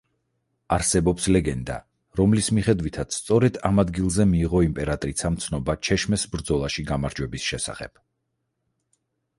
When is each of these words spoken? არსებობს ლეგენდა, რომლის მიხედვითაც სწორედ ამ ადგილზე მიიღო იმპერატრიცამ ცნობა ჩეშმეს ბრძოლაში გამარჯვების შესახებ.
არსებობს 0.75 1.25
ლეგენდა, 1.33 1.75
რომლის 2.19 2.49
მიხედვითაც 2.59 3.19
სწორედ 3.19 3.59
ამ 3.69 3.83
ადგილზე 3.85 4.27
მიიღო 4.31 4.63
იმპერატრიცამ 4.69 5.39
ცნობა 5.45 5.77
ჩეშმეს 5.91 6.27
ბრძოლაში 6.35 6.89
გამარჯვების 6.91 7.49
შესახებ. 7.53 8.05